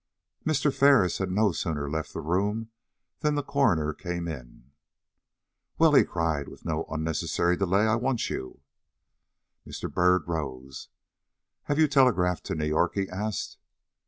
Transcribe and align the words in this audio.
Mr. 0.43 0.73
Ferris 0.73 1.19
had 1.19 1.29
no 1.29 1.51
sooner 1.51 1.87
left 1.87 2.11
the 2.11 2.21
room 2.21 2.71
than 3.19 3.35
the 3.35 3.43
coroner 3.43 3.93
came 3.93 4.27
in. 4.27 4.71
"Well," 5.77 5.91
cried 6.05 6.47
he, 6.47 6.51
with 6.51 6.65
no 6.65 6.85
unnecessary 6.85 7.55
delay, 7.55 7.85
"I 7.85 7.93
want 7.97 8.27
you." 8.27 8.61
Mr. 9.63 9.93
Byrd 9.93 10.27
rose. 10.27 10.89
"Have 11.65 11.77
you 11.77 11.87
telegraphed 11.87 12.45
to 12.45 12.55
New 12.55 12.65
York?" 12.65 12.95
he 12.95 13.07
asked. 13.09 13.59